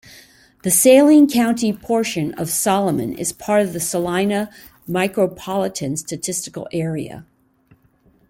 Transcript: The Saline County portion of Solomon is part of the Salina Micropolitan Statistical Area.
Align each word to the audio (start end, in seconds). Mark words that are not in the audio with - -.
The 0.63 0.71
Saline 0.71 1.29
County 1.29 1.71
portion 1.71 2.33
of 2.33 2.49
Solomon 2.49 3.13
is 3.15 3.31
part 3.31 3.61
of 3.61 3.71
the 3.71 3.79
Salina 3.79 4.49
Micropolitan 4.89 5.95
Statistical 5.95 6.67
Area. 6.71 7.23